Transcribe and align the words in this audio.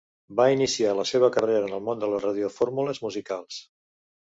Va 0.39 0.47
iniciar 0.53 0.93
la 1.01 1.05
seva 1.11 1.29
carrera 1.37 1.69
en 1.71 1.77
el 1.79 1.85
món 1.91 2.03
de 2.07 2.13
les 2.15 2.27
radiofórmules 2.31 3.07
musicals. 3.09 3.67